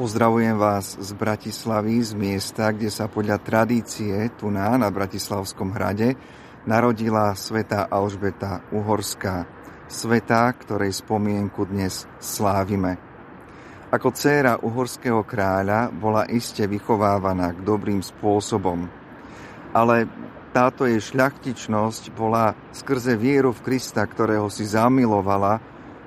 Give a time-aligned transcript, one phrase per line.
[0.00, 6.16] Pozdravujem vás z Bratislavy, z miesta, kde sa podľa tradície tu na, na Bratislavskom hrade
[6.64, 9.44] narodila sveta Alžbeta Uhorská,
[9.92, 12.96] sveta, ktorej spomienku dnes slávime.
[13.92, 18.88] Ako dcéra uhorského kráľa bola iste vychovávaná k dobrým spôsobom,
[19.76, 20.08] ale
[20.56, 25.60] táto jej šľachtičnosť bola skrze vieru v Krista, ktorého si zamilovala,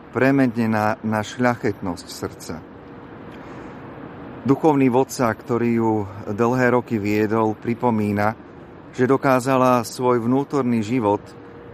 [0.09, 2.72] premenená na šľachetnosť srdca.
[4.43, 5.91] Duchovný vodca, ktorý ju
[6.27, 8.35] dlhé roky viedol, pripomína,
[8.91, 11.23] že dokázala svoj vnútorný život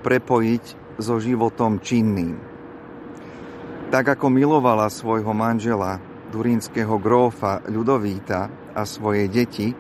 [0.05, 2.37] prepojiť so životom činným.
[3.89, 5.97] Tak ako milovala svojho manžela,
[6.29, 9.73] durínskeho grófa Ľudovíta a svoje deti,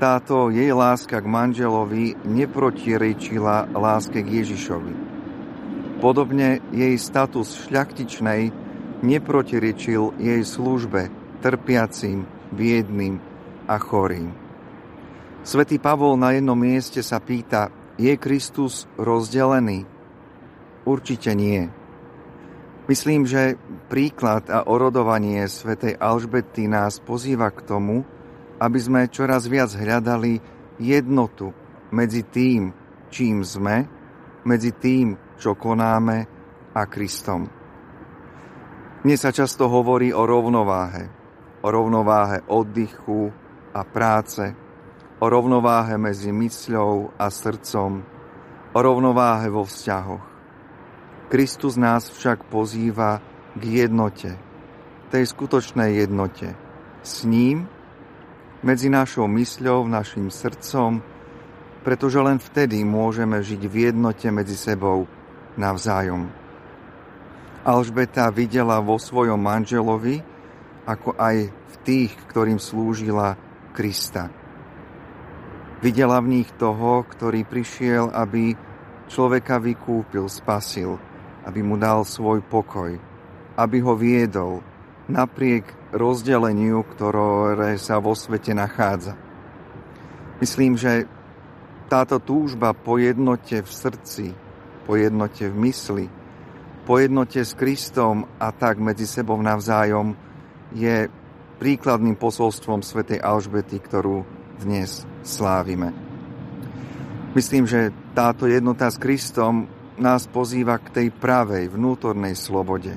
[0.00, 4.94] táto jej láska k manželovi neprotirečila láske k Ježišovi.
[6.00, 8.56] Podobne jej status šľachtičnej
[9.04, 13.20] neprotirečil jej službe trpiacim, biedným
[13.66, 14.32] a chorým.
[15.46, 19.86] Svetý Pavol na jednom mieste sa pýta, je Kristus rozdelený?
[20.82, 21.70] Určite nie.
[22.86, 23.58] Myslím, že
[23.90, 28.06] príklad a orodovanie svätej Alžbety nás pozýva k tomu,
[28.62, 30.38] aby sme čoraz viac hľadali
[30.78, 31.50] jednotu
[31.90, 32.70] medzi tým,
[33.10, 33.86] čím sme,
[34.46, 36.18] medzi tým, čo konáme
[36.74, 37.50] a Kristom.
[39.02, 41.25] Dnes sa často hovorí o rovnováhe
[41.66, 43.34] o rovnováhe oddychu
[43.74, 44.54] a práce,
[45.18, 48.06] o rovnováhe medzi mysľou a srdcom,
[48.70, 50.22] o rovnováhe vo vzťahoch.
[51.26, 53.18] Kristus nás však pozýva
[53.58, 54.38] k jednote,
[55.10, 56.54] tej skutočnej jednote.
[57.02, 57.66] S ním,
[58.62, 61.02] medzi našou mysľou, našim srdcom,
[61.82, 65.10] pretože len vtedy môžeme žiť v jednote medzi sebou
[65.58, 66.30] navzájom.
[67.66, 70.35] Alžbeta videla vo svojom manželovi,
[70.86, 73.34] ako aj v tých, ktorým slúžila
[73.74, 74.30] Krista.
[75.82, 78.56] Videla v nich toho, ktorý prišiel, aby
[79.12, 80.96] človeka vykúpil, spasil,
[81.44, 82.96] aby mu dal svoj pokoj,
[83.58, 84.64] aby ho viedol
[85.06, 89.14] napriek rozdeleniu, ktoré sa vo svete nachádza.
[90.40, 91.06] Myslím, že
[91.86, 94.26] táto túžba po jednote v srdci,
[94.84, 96.06] po jednote v mysli,
[96.82, 100.25] po jednote s Kristom a tak medzi sebou navzájom
[100.74, 101.06] je
[101.56, 104.26] príkladným posolstvom svätej Alžbety, ktorú
[104.60, 105.92] dnes slávime.
[107.36, 109.68] Myslím, že táto jednota s Kristom
[110.00, 112.96] nás pozýva k tej pravej vnútornej slobode.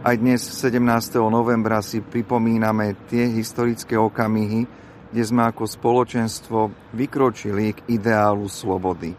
[0.00, 0.80] Aj dnes, 17.
[1.28, 4.64] novembra, si pripomíname tie historické okamihy,
[5.12, 6.58] kde sme ako spoločenstvo
[6.96, 9.12] vykročili k ideálu slobody.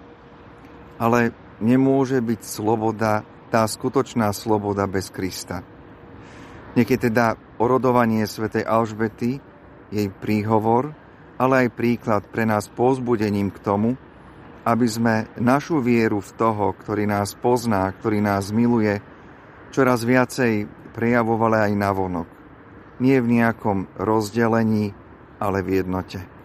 [0.98, 3.22] Ale nemôže byť sloboda,
[3.54, 5.62] tá skutočná sloboda bez Krista.
[6.72, 9.44] Je teda orodovanie svätej Alžbety,
[9.92, 10.96] jej príhovor,
[11.36, 14.00] ale aj príklad pre nás pozbudením k tomu,
[14.64, 19.04] aby sme našu vieru v toho, ktorý nás pozná, ktorý nás miluje,
[19.76, 22.28] čoraz viacej prejavovali aj navonok.
[23.04, 24.94] Nie v nejakom rozdelení,
[25.42, 26.41] ale v jednote.